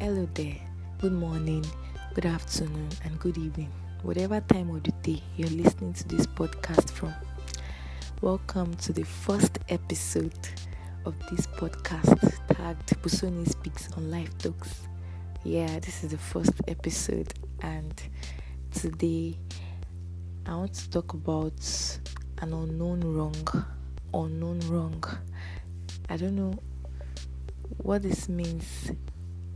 [0.00, 0.56] Hello there.
[0.98, 1.62] Good morning,
[2.14, 3.70] good afternoon, and good evening.
[4.02, 7.12] Whatever time of the day you're listening to this podcast from.
[8.22, 10.32] Welcome to the first episode
[11.04, 12.18] of this podcast
[12.48, 14.88] tagged Busoni Speaks on Life Talks.
[15.44, 18.02] Yeah, this is the first episode, and
[18.72, 19.36] today
[20.46, 21.60] I want to talk about
[22.40, 23.66] an unknown wrong.
[24.14, 25.04] Unknown wrong.
[26.08, 26.58] I don't know
[27.76, 28.92] what this means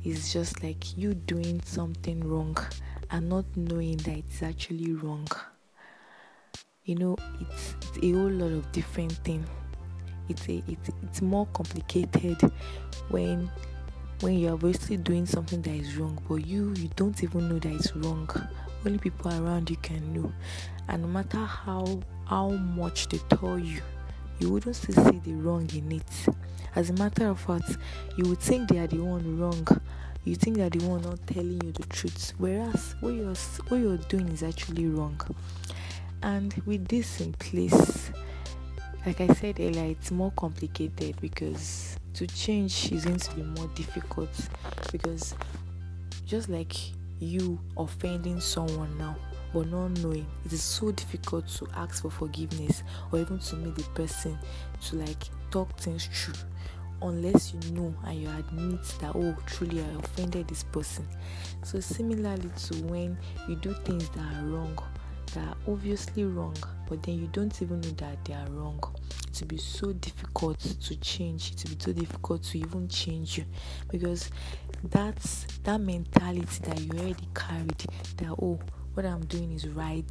[0.04, 2.56] is just like you doing something wrong
[3.10, 5.26] and not knowing that it's actually wrong.
[6.84, 9.48] You know, it's, it's a whole lot of different things.
[10.28, 12.40] It's a it's it's more complicated
[13.10, 13.50] when
[14.20, 17.72] when you're obviously doing something that is wrong, but you you don't even know that
[17.72, 18.28] it's wrong.
[18.86, 20.32] Only people around you can know,
[20.88, 23.80] and no matter how how much they tell you,
[24.38, 26.34] you wouldn't still see the wrong in it.
[26.74, 27.76] As a matter of fact,
[28.16, 29.66] you would think they are the one wrong.
[30.24, 33.34] You think they're the one not telling you the truth, whereas what you're
[33.68, 35.20] what you're doing is actually wrong.
[36.22, 38.10] And with this in place,
[39.04, 43.66] like I said earlier, it's more complicated because to change is going to be more
[43.74, 44.30] difficult
[44.92, 45.34] because
[46.24, 46.72] just like
[47.18, 49.16] you offending someone now
[49.52, 53.74] but not knowing it is so difficult to ask for forgiveness or even to meet
[53.76, 54.38] the person
[54.80, 56.34] to like talk things through
[57.04, 61.06] unless you know and you admit that oh truly i offended this person.
[61.62, 63.16] So similarly to when
[63.48, 64.78] you do things that are wrong
[65.34, 66.56] that are obviously wrong
[66.88, 68.82] but then you don't even know that they are wrong.
[69.30, 71.52] It will be so difficult to change.
[71.52, 73.44] It will be so difficult to even change you.
[73.90, 74.30] Because
[74.90, 77.84] that's that mentality that you already carried
[78.18, 78.58] that oh
[78.92, 80.04] what i'm doing is right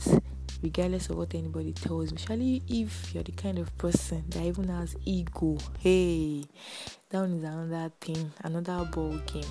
[0.64, 2.18] regardless of what anybody tells me.
[2.18, 5.58] Surely, if you're the kind of person that even has ego.
[5.80, 6.46] Hey,
[7.10, 9.44] that one is another thing, another ball game.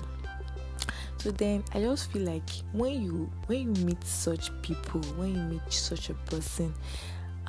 [1.17, 5.41] So then I just feel like when you when you meet such people, when you
[5.41, 6.73] meet such a person,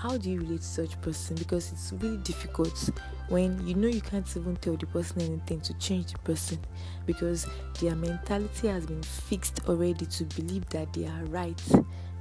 [0.05, 1.35] how do you relate to such person?
[1.35, 2.91] Because it's really difficult
[3.31, 6.59] when you know you can't even tell the person anything to change the person
[7.07, 7.47] because
[7.81, 11.59] their mentality has been fixed already to believe that they are right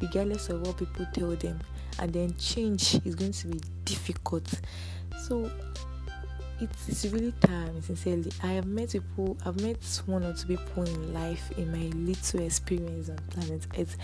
[0.01, 1.59] regardless of what people tell them.
[1.99, 4.47] And then change is going to be difficult.
[5.19, 5.51] So
[6.61, 8.31] it's, it's really tiring sincerely.
[8.41, 12.39] I have met people i've met one or two people in life in my little
[12.41, 13.97] experience on planet earth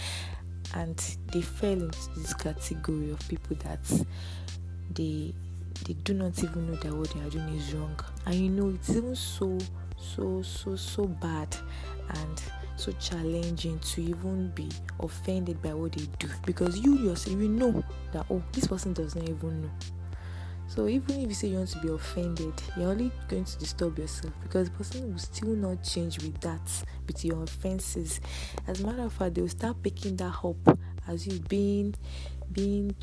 [0.76, 3.80] and they fell into this category of people that
[4.94, 5.34] they
[5.86, 7.98] they do not even know that what they are doing is wrong.
[8.26, 9.58] And you know it's even so
[9.98, 11.56] so so so bad
[12.10, 12.44] and
[12.76, 14.70] so challenging to even be
[15.00, 16.28] offended by what they do.
[16.46, 19.70] Because you yourself you know that oh this person does not even know
[20.70, 23.98] so even if you say you want to be offended you're only going to disturb
[24.00, 26.62] yourself because the person will still not change with that
[27.10, 28.22] with your offenses.
[28.68, 31.96] As a matter of fact they will start picking that up as you being
[32.52, 32.96] being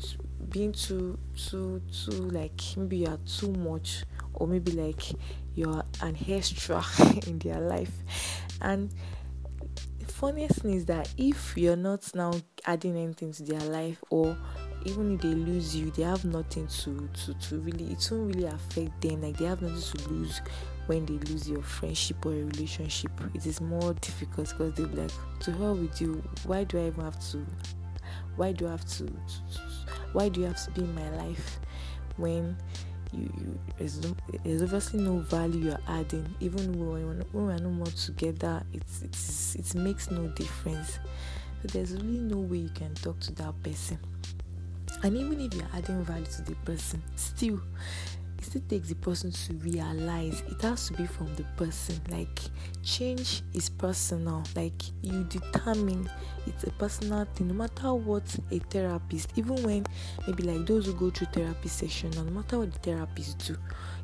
[0.49, 4.03] being too too too like maybe you are too much
[4.33, 5.01] or maybe like
[5.55, 6.83] you're an extra
[7.27, 7.91] in their life.
[8.61, 8.91] And
[9.99, 12.33] the funniest thing is that if you're not now
[12.65, 14.37] adding anything to their life or
[14.87, 18.47] even if they lose you they have nothing to to, to really it won't really
[18.47, 19.21] affect them.
[19.21, 20.41] Like they have nothing to lose
[20.87, 23.11] when they lose your friendship or a relationship.
[23.33, 25.11] It is more difficult because they'll be like
[25.41, 26.23] to hell with you.
[26.45, 27.45] Why do i even have to
[28.37, 29.61] why do i have to, to, to
[30.13, 31.59] why do you have to be in my life
[32.15, 32.55] when
[33.11, 33.99] you, you there's,
[34.43, 36.27] there's obviously no value you're adding?
[36.39, 40.99] Even when, when we're no more together it's, it's it makes no difference.
[41.61, 43.97] So there's really no way you can talk to that person
[45.03, 47.59] and even if you're adding value to the person still
[48.47, 51.99] still takes the person to realize it has to be from the person.
[52.09, 52.39] Like
[52.83, 54.43] change is personal.
[54.55, 56.09] Like you determine.
[56.45, 57.49] It's a personal thing.
[57.49, 59.85] No matter what a therapist even when
[60.25, 63.57] maybe like those who go through therapy session no matter what the therapist do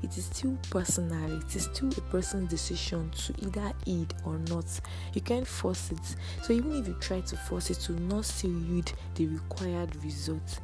[0.03, 1.37] it is still personal.
[1.37, 4.65] It is still a person's decision to either heed or not.
[5.13, 6.15] You can't force it.
[6.43, 10.59] So even if you try to force it to not still yield the required results.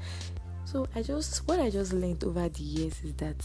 [0.65, 3.43] So I just what I just learned over the years is that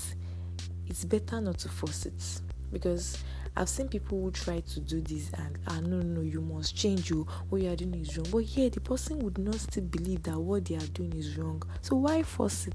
[0.86, 2.40] it's better not to force it
[2.72, 3.19] because
[3.56, 7.08] I've seen people who try to do this and ah no no you must change
[7.10, 8.26] you what you are doing is wrong.
[8.32, 11.62] But yeah, the person would not still believe that what they are doing is wrong.
[11.81, 12.75] So why force it?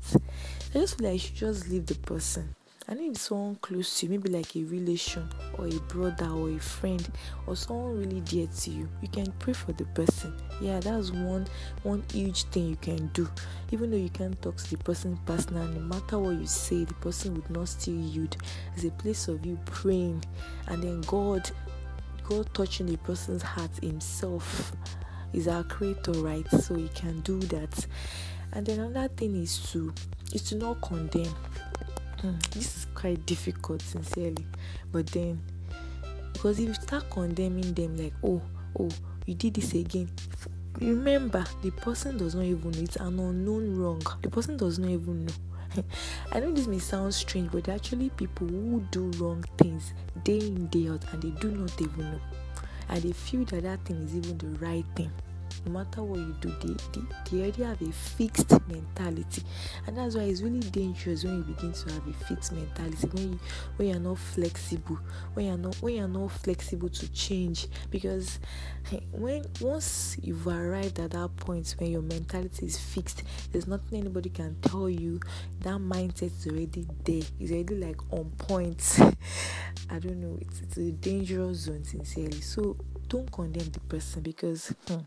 [0.73, 2.55] I just feel like you should just leave the person
[2.89, 6.57] and if someone close to you, maybe like a relation or a brother or a
[6.57, 7.07] friend
[7.45, 10.33] or someone really dear to you, you can pray for the person.
[10.59, 11.45] Yeah, that's one
[11.83, 13.29] one huge thing you can do.
[13.71, 16.95] Even though you can't talk to the person personally, no matter what you say, the
[16.95, 18.35] person would not still yield.
[18.75, 20.25] It's a place of you praying,
[20.67, 21.49] and then God
[22.27, 24.71] God touching the person's heart himself.
[25.31, 26.49] Is our creator, right?
[26.49, 27.85] So he can do that.
[28.53, 29.93] And then another thing is to
[30.33, 31.35] is to not condemn.
[32.23, 34.45] Mm, this is quite difficult, sincerely.
[34.91, 35.41] But then
[36.33, 38.41] because if you start condemning them like, oh,
[38.79, 38.89] oh,
[39.25, 40.09] you did this again,
[40.79, 44.01] remember the person does not even know it's an unknown wrong.
[44.21, 45.33] The person does not even know.
[46.31, 49.93] I know this may sound strange, but actually people who do wrong things
[50.23, 52.21] day in, day out, and they do not even know.
[52.87, 55.11] And they feel that that thing is even the right thing
[55.65, 59.43] no matter what you do, they, they, they already have a fixed mentality,
[59.87, 63.07] and that's why it's really dangerous when you begin to have a fixed mentality.
[63.07, 63.39] When you
[63.75, 64.99] when you're not flexible,
[65.33, 68.39] when you're not when you're not flexible to change, because
[69.11, 74.29] when once you've arrived at that point when your mentality is fixed, there's nothing anybody
[74.29, 75.19] can tell you.
[75.61, 77.21] That mindset is already there.
[77.39, 78.99] It's already like on point.
[79.89, 80.37] I don't know.
[80.41, 82.41] It's it's a dangerous zone, sincerely.
[82.41, 84.73] So don't condemn the person because.
[84.87, 84.99] Hmm,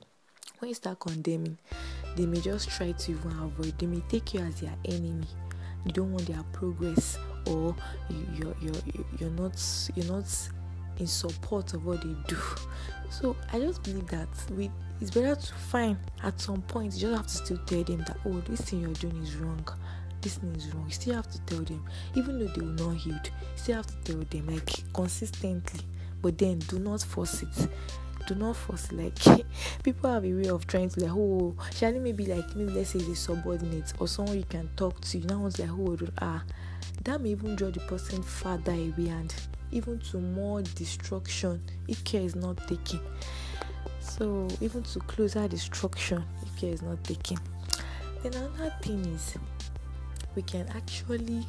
[0.62, 1.58] when you start condemning,
[2.16, 3.76] they may just try to even avoid.
[3.78, 5.26] They may take you as their enemy.
[5.84, 7.74] You don't want their progress, or
[8.08, 9.60] you, you're you're you're not
[9.96, 10.24] you're not
[10.98, 12.38] in support of what they do.
[13.10, 14.70] So I just believe that we
[15.02, 18.16] it's better to find at some point you just have to still tell them that
[18.24, 19.68] oh this thing you're doing is wrong.
[20.22, 20.86] This thing is wrong.
[20.86, 23.86] You still have to tell them, even though they will not heal, you still have
[23.86, 25.80] to tell them like consistently.
[26.22, 27.68] But then do not force it
[28.26, 29.18] do not force like
[29.82, 32.98] people have a way of trying to like oh shall maybe like maybe let's say
[32.98, 35.18] the subordinate or someone you can talk to.
[35.18, 36.42] You now it's like oh ah
[37.04, 39.34] that may even draw the person further away and
[39.70, 43.00] even to more destruction if care is not taken.
[44.00, 47.38] So even to closer destruction if care is not taken.
[48.22, 49.36] Then another thing is
[50.34, 51.44] we can actually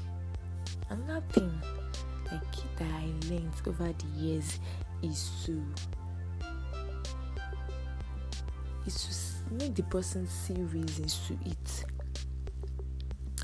[0.90, 1.52] another thing
[2.32, 4.60] like that i learned over the years
[5.02, 5.64] is to
[8.86, 11.86] is to make the person see reasons to eat.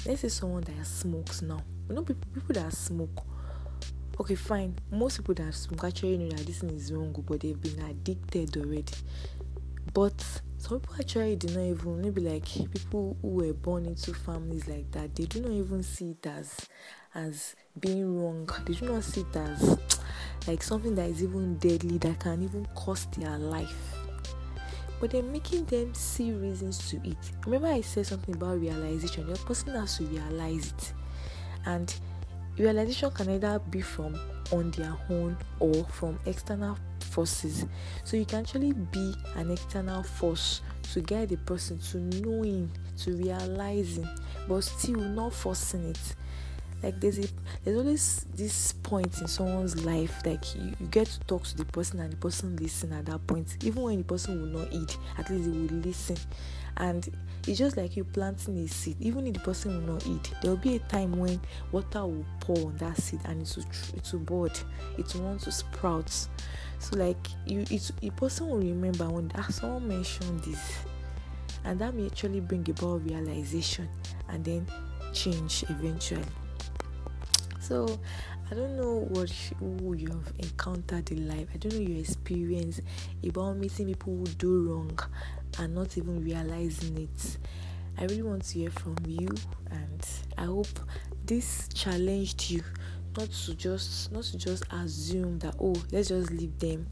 [0.05, 1.61] Let's say someone that smokes now.
[1.87, 3.25] You know people, people that smoke.
[4.19, 4.75] Okay, fine.
[4.91, 8.55] Most people that smoke actually know that this thing is wrong, but they've been addicted
[8.57, 8.93] already.
[9.93, 10.21] But
[10.57, 14.91] some people actually do not even maybe like people who were born into families like
[14.91, 15.15] that.
[15.15, 16.67] They do not even see it as
[17.15, 18.49] as being wrong.
[18.65, 19.77] They do not see it as
[20.47, 23.88] like something that is even deadly that can even cost their life
[24.99, 27.17] but then making them see reasons to eat.
[27.45, 29.27] Remember, I said something about realization.
[29.27, 30.93] Your person has to realize it,
[31.65, 31.93] and
[32.57, 34.19] realization can either be from
[34.51, 37.65] on their own or from external forces.
[38.03, 40.61] So you can actually be an external force
[40.93, 44.07] to guide the person to knowing, to realizing,
[44.47, 46.15] but still not forcing it
[46.83, 47.27] like there's a
[47.63, 51.65] there's always this point in someone's life like you, you get to talk to the
[51.65, 54.97] person and the person listen at that point even when the person will not eat
[55.17, 56.17] at least they will listen.
[56.77, 57.09] And
[57.45, 60.51] it's just like you planting a seed even if the person will not eat there
[60.51, 61.39] will be a time when
[61.71, 63.65] water will pour on that seed and it will
[63.97, 64.59] it will bud
[64.97, 69.47] it will want to sprout so like you it a person will remember when ah,
[69.49, 70.77] someone mentioned this
[71.65, 73.87] and that may actually bring about realization
[74.29, 74.65] and then
[75.13, 76.23] change eventually
[77.69, 77.99] so
[78.49, 79.29] I don't know what
[79.59, 81.47] who you have encountered in life.
[81.53, 82.81] I don't know your experience
[83.23, 84.99] about meeting people who do wrong
[85.59, 87.37] and not even realizing it.
[87.99, 89.29] I really want to hear from you
[89.69, 90.79] and I hope
[91.25, 92.63] this challenged you
[93.15, 96.87] not to just not to just assume that oh let's just leave them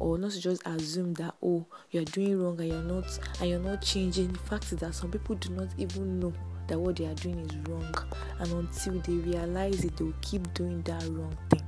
[0.00, 3.60] or not to just assume that oh you're doing wrong and you're not and you're
[3.60, 6.32] not changing the fact is that some people do not even know
[6.68, 7.94] that what they are doing is wrong,
[8.38, 11.64] and until they realize it, they'll keep doing that wrong thing.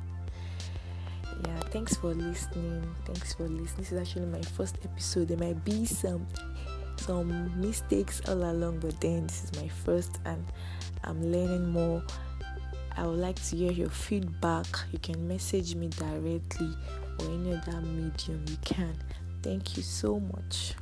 [1.45, 2.85] Yeah, thanks for listening.
[3.07, 3.77] Thanks for listening.
[3.79, 5.29] This is actually my first episode.
[5.29, 6.27] There might be some
[6.97, 10.45] some mistakes all along, but then this is my first, and
[11.05, 12.03] I'm learning more.
[12.97, 14.67] I would like to hear your feedback.
[14.93, 16.77] You can message me directly
[17.19, 18.95] or any other medium you can.
[19.43, 20.75] Thank you so much.